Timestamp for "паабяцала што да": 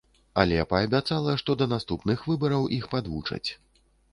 0.71-1.67